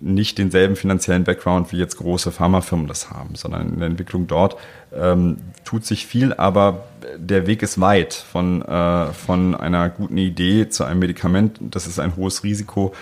[0.00, 4.56] nicht denselben finanziellen Background wie jetzt große Pharmafirmen das haben, sondern in der Entwicklung dort
[4.92, 6.84] ähm, tut sich viel, aber
[7.16, 11.58] der Weg ist weit von, äh, von einer guten Idee zu einem Medikament.
[11.60, 12.92] Das ist ein hohes Risiko.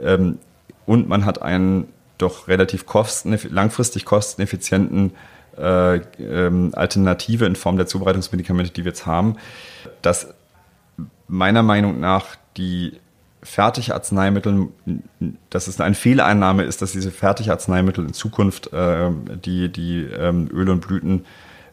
[0.00, 0.38] Ähm,
[0.86, 5.12] und man hat einen doch relativ kosten, langfristig kosteneffizienten
[5.60, 9.36] äh, ähm, Alternative in Form der Zubereitungsmedikamente, die wir jetzt haben,
[10.02, 10.34] dass
[11.28, 12.98] meiner Meinung nach die
[13.42, 14.68] Fertigarzneimittel,
[15.48, 19.10] dass es eine Fehleinnahme ist, dass diese Fertigarzneimittel in Zukunft äh,
[19.44, 21.24] die, die ähm, Öle und Blüten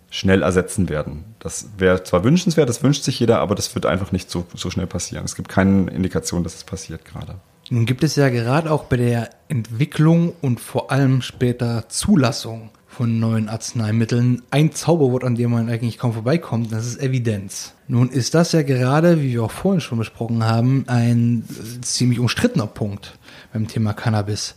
[0.10, 1.26] schnell ersetzen werden.
[1.40, 4.70] Das wäre zwar wünschenswert, das wünscht sich jeder, aber das wird einfach nicht so, so
[4.70, 5.26] schnell passieren.
[5.26, 7.36] Es gibt keine Indikation, dass es passiert gerade.
[7.70, 13.20] Nun gibt es ja gerade auch bei der Entwicklung und vor allem später Zulassung von
[13.20, 17.74] neuen Arzneimitteln ein Zauberwort, an dem man eigentlich kaum vorbeikommt, das ist Evidenz.
[17.88, 21.44] Nun ist das ja gerade, wie wir auch vorhin schon besprochen haben, ein
[21.84, 23.20] ziemlich umstrittener Punkt
[23.54, 24.56] beim Thema Cannabis.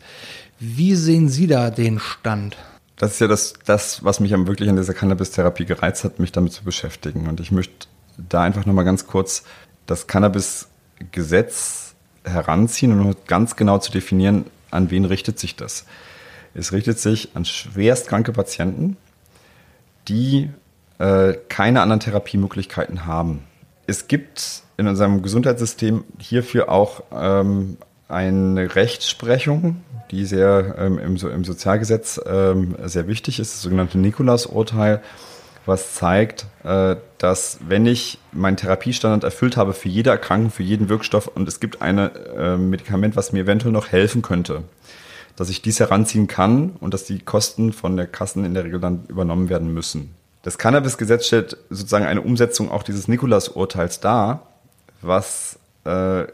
[0.58, 2.56] Wie sehen Sie da den Stand?
[2.96, 6.54] Das ist ja das, das was mich wirklich an dieser Cannabis-Therapie gereizt hat, mich damit
[6.54, 7.28] zu beschäftigen.
[7.28, 9.42] Und ich möchte da einfach nochmal ganz kurz
[9.84, 15.84] das Cannabis-Gesetz heranziehen und ganz genau zu definieren, an wen richtet sich das.
[16.54, 18.96] Es richtet sich an schwerstkranke Patienten,
[20.08, 20.50] die
[20.98, 23.44] äh, keine anderen Therapiemöglichkeiten haben.
[23.86, 27.76] Es gibt in unserem Gesundheitssystem hierfür auch ähm,
[28.08, 35.00] eine Rechtsprechung, die sehr ähm, im, im, Sozialgesetz ähm, sehr wichtig ist, das sogenannte Nikolaus-Urteil,
[35.66, 40.88] was zeigt, äh, dass wenn ich meinen Therapiestandard erfüllt habe für jede Erkrankung, für jeden
[40.88, 44.64] Wirkstoff und es gibt ein äh, Medikament, was mir eventuell noch helfen könnte,
[45.40, 48.78] dass ich dies heranziehen kann und dass die Kosten von der Kassen in der Regel
[48.78, 50.14] dann übernommen werden müssen.
[50.42, 54.48] Das Cannabis-Gesetz stellt sozusagen eine Umsetzung auch dieses Nikolas-Urteils dar,
[55.00, 56.24] was äh,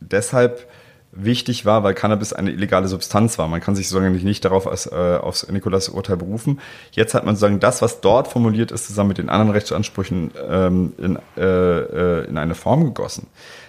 [0.00, 0.66] deshalb
[1.12, 3.46] wichtig war, weil Cannabis eine illegale Substanz war.
[3.46, 6.60] Man kann sich sozusagen nicht darauf als, äh, aufs Nikolas-Urteil berufen.
[6.92, 10.94] Jetzt hat man sozusagen das, was dort formuliert ist, zusammen mit den anderen Rechtsansprüchen ähm,
[10.96, 13.26] in, äh, äh in eine Form gegossen.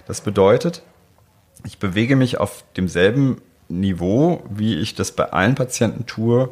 [0.08, 0.82] Das bedeutet,
[1.66, 6.50] ich bewege mich auf demselben Niveau, wie ich das bei allen Patienten tue,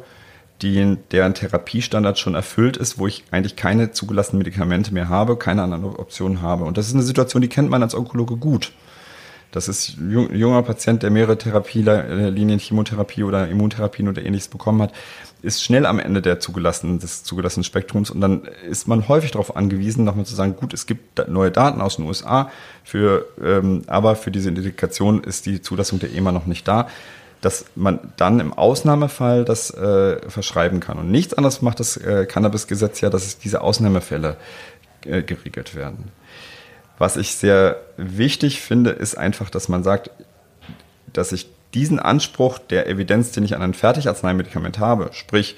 [0.62, 5.62] die, deren Therapiestandard schon erfüllt ist, wo ich eigentlich keine zugelassenen Medikamente mehr habe, keine
[5.62, 6.64] anderen Optionen habe.
[6.64, 8.72] Und das ist eine Situation, die kennt man als Onkologe gut.
[9.52, 14.92] Das ist ein junger Patient, der mehrere Therapielinien, Chemotherapie oder Immuntherapien oder ähnliches bekommen hat,
[15.42, 19.56] ist schnell am Ende der zugelassenen, des zugelassenen Spektrums und dann ist man häufig darauf
[19.56, 22.50] angewiesen, nochmal zu sagen, gut, es gibt neue Daten aus den USA,
[22.84, 26.88] für, ähm, aber für diese Indikation ist die Zulassung der EMA noch nicht da
[27.40, 30.98] dass man dann im Ausnahmefall das äh, verschreiben kann.
[30.98, 34.36] Und nichts anderes macht das äh, Cannabis-Gesetz ja, dass es diese Ausnahmefälle
[35.04, 36.10] äh, geregelt werden.
[36.98, 40.10] Was ich sehr wichtig finde, ist einfach, dass man sagt,
[41.12, 45.56] dass ich diesen Anspruch der Evidenz, den ich an ein Fertigarzneimittelment habe, sprich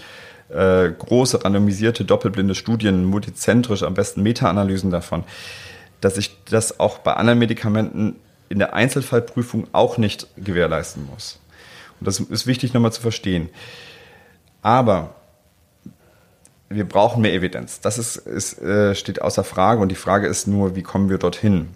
[0.50, 5.24] äh, große randomisierte doppelblinde Studien, multizentrisch, am besten Meta-Analysen davon,
[6.00, 8.16] dass ich das auch bei anderen Medikamenten
[8.48, 11.38] in der Einzelfallprüfung auch nicht gewährleisten muss.
[12.00, 13.48] Und das ist wichtig nochmal zu verstehen.
[14.60, 15.14] Aber
[16.68, 17.80] wir brauchen mehr Evidenz.
[17.80, 21.18] Das ist, ist, äh, steht außer Frage und die Frage ist nur, wie kommen wir
[21.18, 21.68] dorthin?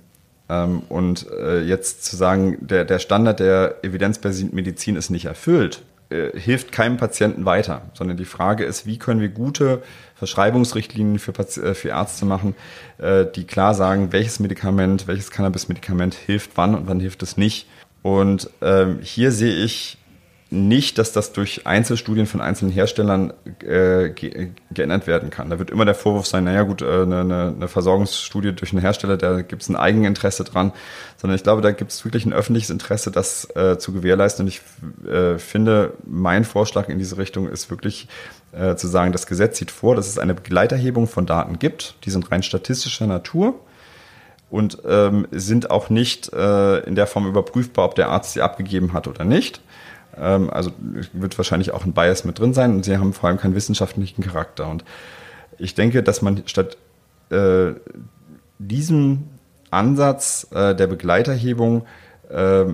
[0.49, 5.83] Ähm, und äh, jetzt zu sagen, der, der Standard der evidenzbasierten Medizin ist nicht erfüllt,
[6.09, 9.83] äh, hilft keinem Patienten weiter, sondern die Frage ist, wie können wir gute
[10.15, 12.55] Verschreibungsrichtlinien für, äh, für Ärzte machen,
[12.99, 17.67] die klar sagen, welches Medikament, welches Cannabis-Medikament hilft wann und wann hilft es nicht.
[18.01, 19.99] Und ähm, hier sehe ich
[20.49, 23.33] nicht, dass das durch Einzelstudien von einzelnen Herstellern
[23.65, 25.51] äh, ge geändert werden kann.
[25.51, 29.17] Da wird immer der Vorwurf sein, naja gut, äh, eine, eine Versorgungsstudie durch einen Hersteller,
[29.17, 30.73] da gibt es ein Eigeninteresse dran,
[31.17, 34.45] sondern ich glaube, da gibt es wirklich ein öffentliches Interesse, das äh, zu gewährleisten.
[34.45, 34.61] Und ich
[35.11, 38.07] äh, finde, mein Vorschlag in diese Richtung ist wirklich
[38.53, 42.11] äh, zu sagen, das Gesetz sieht vor, dass es eine Begleiterhebung von Daten gibt, die
[42.11, 43.59] sind rein statistischer Natur
[44.49, 48.93] und ähm, sind auch nicht äh, in der Form überprüfbar, ob der Arzt sie abgegeben
[48.93, 49.61] hat oder nicht
[50.19, 50.73] ähm, also
[51.13, 54.23] wird wahrscheinlich auch ein Bias mit drin sein und sie haben vor allem keinen wissenschaftlichen
[54.23, 54.69] Charakter.
[54.69, 54.85] Und
[55.59, 56.77] ich denke, dass man statt
[57.31, 57.73] äh,
[58.59, 59.25] diesem
[59.71, 61.87] Ansatz äh, der Begleiterhebung
[62.31, 62.65] äh,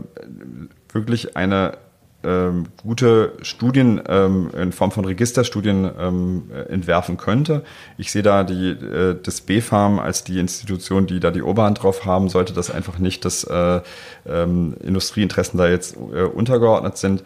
[0.92, 1.78] wirklich eine
[2.24, 7.64] ähm, gute Studien ähm, in Form von Registerstudien ähm, entwerfen könnte.
[7.98, 12.04] Ich sehe da die, äh, das BfArM als die Institution, die da die Oberhand drauf
[12.04, 13.80] haben, sollte das einfach nicht, dass äh,
[14.26, 17.24] ähm, Industrieinteressen da jetzt äh, untergeordnet sind.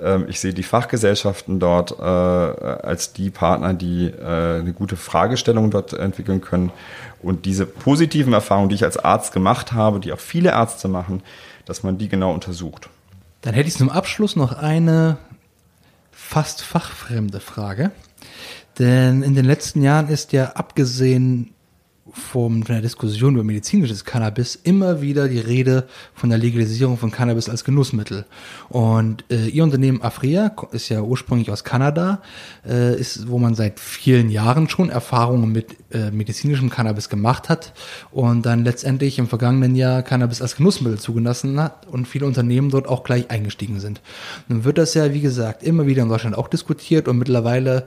[0.00, 5.70] Ähm, ich sehe die Fachgesellschaften dort äh, als die Partner, die äh, eine gute Fragestellung
[5.70, 6.72] dort entwickeln können.
[7.22, 11.22] Und diese positiven Erfahrungen, die ich als Arzt gemacht habe, die auch viele Ärzte machen,
[11.64, 12.88] dass man die genau untersucht.
[13.46, 15.18] Dann hätte ich zum Abschluss noch eine
[16.10, 17.92] fast fachfremde Frage.
[18.80, 21.54] Denn in den letzten Jahren ist ja abgesehen
[22.12, 27.48] von der Diskussion über medizinisches Cannabis immer wieder die Rede von der Legalisierung von Cannabis
[27.48, 28.26] als Genussmittel.
[28.68, 32.22] Und äh, ihr Unternehmen Afria ist ja ursprünglich aus Kanada,
[32.66, 37.72] äh, ist, wo man seit vielen Jahren schon Erfahrungen mit äh, medizinischem Cannabis gemacht hat
[38.12, 42.86] und dann letztendlich im vergangenen Jahr Cannabis als Genussmittel zugelassen hat und viele Unternehmen dort
[42.86, 44.00] auch gleich eingestiegen sind.
[44.48, 47.86] Nun wird das ja, wie gesagt, immer wieder in Deutschland auch diskutiert und mittlerweile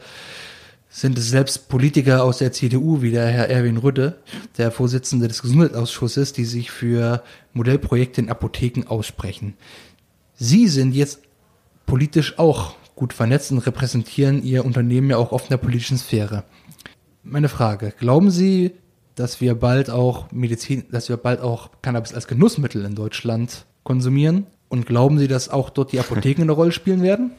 [0.90, 4.18] sind es selbst Politiker aus der CDU, wie der Herr Erwin Rütte,
[4.58, 7.24] der Vorsitzende des Gesundheitsausschusses, die sich für
[7.54, 9.54] Modellprojekte in Apotheken aussprechen.
[10.34, 11.22] Sie sind jetzt
[11.86, 16.44] politisch auch gut vernetzt und repräsentieren Ihr Unternehmen ja auch oft in der politischen Sphäre.
[17.24, 18.72] Meine Frage, glauben Sie,
[19.16, 24.48] dass wir bald auch Medizin, dass wir bald auch Cannabis als Genussmittel in Deutschland konsumieren?
[24.70, 27.32] Und glauben Sie, dass auch dort die Apotheken eine Rolle spielen werden?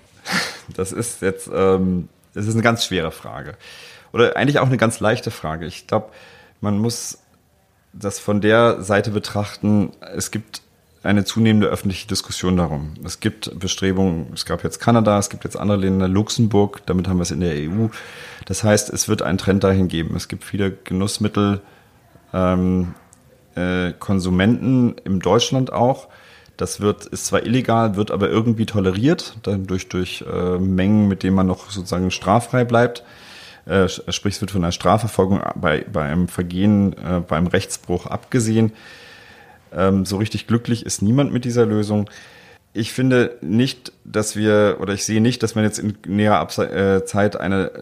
[0.74, 3.56] Das ist jetzt ähm, das ist eine ganz schwere Frage.
[4.12, 5.66] Oder eigentlich auch eine ganz leichte Frage.
[5.66, 6.10] Ich glaube,
[6.60, 7.18] man muss
[7.92, 10.62] das von der Seite betrachten, es gibt
[11.02, 12.94] eine zunehmende öffentliche Diskussion darum.
[13.04, 17.16] Es gibt Bestrebungen, es gab jetzt Kanada, es gibt jetzt andere Länder, Luxemburg, damit haben
[17.16, 17.88] wir es in der EU.
[18.44, 20.14] Das heißt, es wird einen Trend dahin geben.
[20.14, 21.62] Es gibt viele Genussmittel,
[22.34, 22.94] ähm,
[23.54, 26.08] äh, Konsumenten in Deutschland auch,
[26.60, 31.22] das wird, ist zwar illegal, wird aber irgendwie toleriert, dann durch, durch äh, Mengen, mit
[31.22, 33.02] denen man noch sozusagen straffrei bleibt.
[33.66, 38.72] Äh, sprich, es wird von einer Strafverfolgung bei, bei einem Vergehen, äh, bei Rechtsbruch abgesehen.
[39.72, 42.10] Ähm, so richtig glücklich ist niemand mit dieser Lösung.
[42.72, 47.04] Ich finde nicht, dass wir, oder ich sehe nicht, dass man jetzt in näherer äh,
[47.04, 47.80] Zeit eine äh,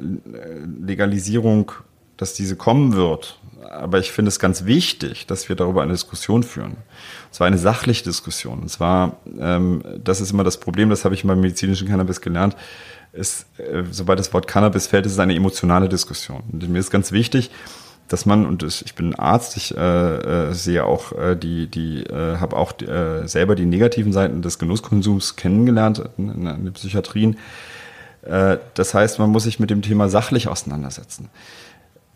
[0.81, 1.73] Legalisierung,
[2.19, 3.39] dass diese kommen wird.
[3.71, 6.77] Aber ich finde es ganz wichtig, dass wir darüber eine Diskussion führen.
[7.33, 8.63] Es war eine sachliche Diskussion.
[8.65, 12.57] Es war, ähm, das ist immer das Problem, das habe ich beim medizinischen Cannabis gelernt.
[13.13, 16.43] Ist, äh, sobald das Wort Cannabis fällt, ist es eine emotionale Diskussion.
[16.53, 17.51] Und mir ist ganz wichtig,
[18.09, 22.39] dass man und ich bin Arzt, ich äh, äh, sehe auch äh, die die äh,
[22.39, 27.37] habe auch äh, selber die negativen Seiten des Genusskonsums kennengelernt in, in, in den Psychiatrien.
[28.23, 31.29] Äh, das heißt, man muss sich mit dem Thema sachlich auseinandersetzen.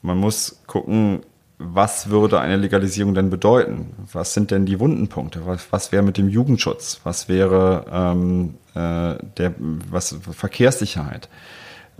[0.02, 1.20] Man muss gucken,
[1.58, 3.94] was würde eine Legalisierung denn bedeuten?
[4.12, 5.46] Was sind denn die Wundenpunkte?
[5.46, 7.00] Was, was wäre mit dem Jugendschutz?
[7.04, 11.28] Was wäre ähm, äh, der was Verkehrssicherheit?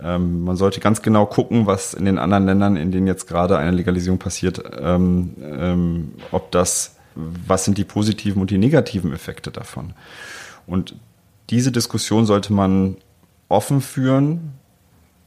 [0.01, 3.57] Ähm, man sollte ganz genau gucken, was in den anderen Ländern, in denen jetzt gerade
[3.57, 9.49] eine Legalisierung passiert, ähm, ähm, ob das, was sind die positiven und die negativen Effekte
[9.49, 9.93] davon?
[10.67, 10.95] Und
[11.49, 12.97] diese Diskussion sollte man
[13.47, 14.53] offen führen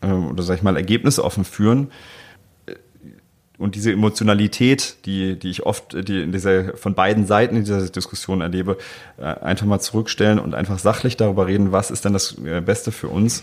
[0.03, 1.91] äh, oder sag ich mal ergebnisoffen führen
[3.59, 7.89] und diese Emotionalität, die, die ich oft die in dieser, von beiden Seiten in dieser
[7.89, 8.77] Diskussion erlebe,
[9.19, 12.93] äh, einfach mal zurückstellen und einfach sachlich darüber reden, was ist denn das äh, Beste
[12.93, 13.43] für uns.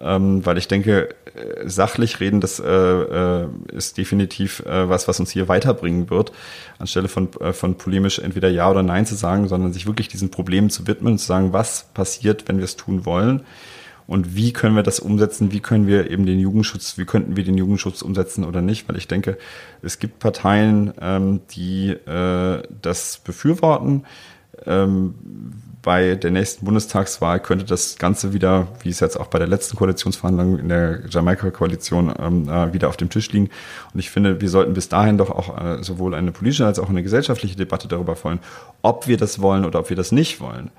[0.00, 6.10] Ähm, weil ich denke, äh, sachlich reden, das ist definitiv was, was uns hier weiterbringen
[6.10, 6.32] wird,
[6.78, 10.70] anstelle von, von polemisch entweder Ja oder Nein zu sagen, sondern sich wirklich diesen Problemen
[10.70, 13.42] zu widmen und zu sagen, was passiert, wenn wir es tun wollen
[14.12, 17.44] und wie können wir das umsetzen, wie können wir eben den Jugendschutz, wie könnten wir
[17.44, 19.38] den Jugendschutz umsetzen oder nicht, weil ich denke,
[19.80, 24.04] es gibt Parteien, ähm, die äh, das befürworten.
[24.66, 25.14] Ähm,
[25.80, 29.78] bei der nächsten Bundestagswahl könnte das Ganze wieder, wie es jetzt auch bei der letzten
[29.78, 33.48] Koalitionsverhandlung in der Jamaika-Koalition ähm, äh, wieder auf dem Tisch liegen.
[33.94, 36.90] Und ich finde, wir sollten bis dahin doch auch äh, sowohl eine politische als auch
[36.90, 38.40] eine gesellschaftliche Debatte darüber wollen,
[38.82, 40.70] ob wir das wollen oder ob wir das nicht wollen.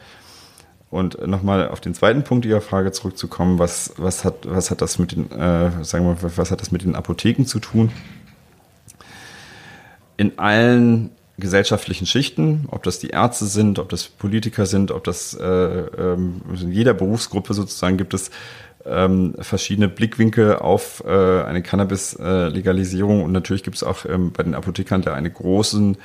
[0.93, 4.99] Und nochmal auf den zweiten Punkt Ihrer Frage zurückzukommen, was, was, hat, was hat das
[4.99, 7.91] mit den, äh, sagen wir, was hat das mit den Apotheken zu tun?
[10.17, 15.33] In allen gesellschaftlichen Schichten, ob das die Ärzte sind, ob das Politiker sind, ob das
[15.33, 18.29] äh, ähm, in jeder Berufsgruppe sozusagen gibt es
[18.85, 24.53] ähm, verschiedene Blickwinkel auf äh, eine Cannabis-Legalisierung und natürlich gibt es auch ähm, bei den
[24.53, 25.97] Apothekern da eine großen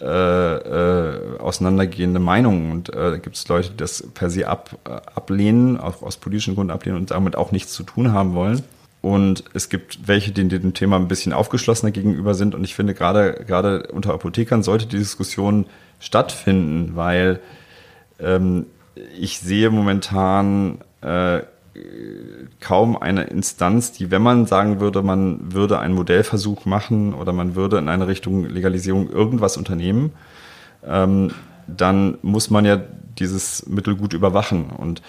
[0.00, 2.70] äh, äh, auseinandergehende Meinungen.
[2.70, 6.54] Und äh, gibt es Leute, die das per se ab, äh, ablehnen, auch aus politischen
[6.54, 8.62] Gründen ablehnen und damit auch nichts zu tun haben wollen.
[9.02, 12.54] Und es gibt welche, die dem Thema ein bisschen aufgeschlossener gegenüber sind.
[12.54, 15.66] Und ich finde, gerade, gerade unter Apothekern sollte die Diskussion
[15.98, 17.40] stattfinden, weil
[18.18, 18.66] ähm,
[19.18, 21.40] ich sehe momentan äh,
[22.60, 27.54] kaum eine Instanz, die, wenn man sagen würde, man würde einen Modellversuch machen oder man
[27.54, 30.12] würde in eine Richtung Legalisierung irgendwas unternehmen,
[30.84, 31.32] ähm,
[31.66, 32.80] dann muss man ja
[33.18, 34.70] dieses Mittel gut überwachen.
[34.70, 35.02] Und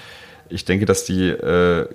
[0.49, 1.88] ich denke, dass die äh,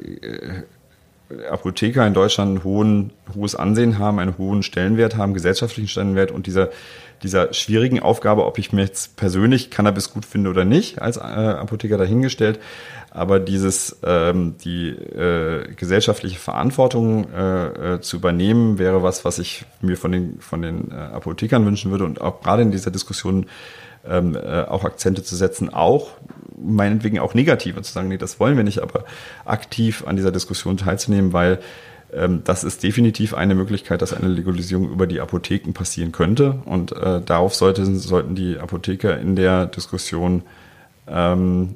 [1.51, 6.47] Apotheker in Deutschland ein hohen, hohes Ansehen haben, einen hohen Stellenwert haben, gesellschaftlichen Stellenwert und
[6.47, 6.71] dieser,
[7.23, 11.21] dieser schwierigen Aufgabe, ob ich mir jetzt persönlich Cannabis gut finde oder nicht, als äh,
[11.21, 12.61] Apotheker dahingestellt,
[13.11, 19.65] aber dieses ähm, die äh, gesellschaftliche Verantwortung äh, äh, zu übernehmen wäre was, was ich
[19.81, 22.05] mir von den von den äh, Apothekern wünschen würde.
[22.05, 23.47] Und auch gerade in dieser Diskussion
[24.07, 26.11] ähm, äh, auch Akzente zu setzen, auch
[26.59, 29.05] meinetwegen auch negative zu sagen, nee, das wollen wir nicht, aber
[29.45, 31.61] aktiv an dieser Diskussion teilzunehmen, weil
[32.45, 36.63] das ist definitiv eine Möglichkeit, dass eine Legalisierung über die Apotheken passieren könnte.
[36.65, 40.43] Und äh, darauf sollte, sollten die Apotheker in der Diskussion
[41.07, 41.75] ähm,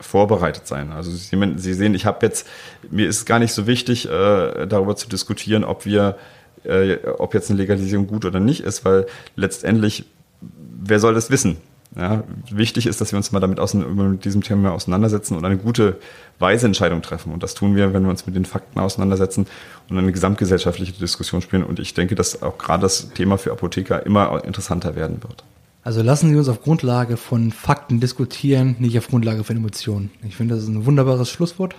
[0.00, 0.92] vorbereitet sein.
[0.92, 2.46] Also Sie, Sie sehen, ich habe jetzt,
[2.90, 6.16] mir ist es gar nicht so wichtig, äh, darüber zu diskutieren, ob wir,
[6.64, 9.06] äh, ob jetzt eine Legalisierung gut oder nicht ist, weil
[9.36, 10.04] letztendlich,
[10.40, 11.58] wer soll das wissen?
[11.96, 15.56] Ja, wichtig ist, dass wir uns mal damit ausein mit diesem Thema auseinandersetzen und eine
[15.56, 15.98] gute,
[16.38, 17.32] weise Entscheidung treffen.
[17.32, 19.46] Und das tun wir, wenn wir uns mit den Fakten auseinandersetzen
[19.88, 21.64] und eine gesamtgesellschaftliche Diskussion spielen.
[21.64, 25.42] Und ich denke, dass auch gerade das Thema für Apotheker immer interessanter werden wird.
[25.82, 30.10] Also lassen Sie uns auf Grundlage von Fakten diskutieren, nicht auf Grundlage von Emotionen.
[30.22, 31.74] Ich finde, das ist ein wunderbares Schlusswort.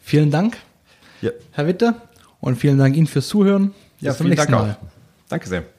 [0.00, 0.56] Vielen Dank,
[1.22, 1.30] ja.
[1.52, 1.94] Herr Witte,
[2.40, 3.68] und vielen Dank Ihnen fürs Zuhören.
[3.98, 4.72] Bis ja, zum nächsten Dank Mal.
[4.72, 4.88] Auch.
[5.28, 5.77] Danke sehr.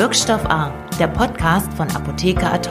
[0.00, 2.70] Wirkstoff A, der Podcast von Apotheker Ad.